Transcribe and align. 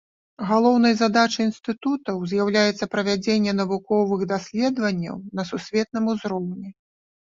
Галоўнай 0.51 0.95
задачай 1.01 1.47
інстытутаў 1.49 2.17
з'яўляецца 2.33 2.89
правядзенне 2.95 3.53
навуковых 3.61 4.19
даследаванняў 4.35 5.25
на 5.39 5.51
сусветным 5.55 6.03
узроўні. 6.15 6.79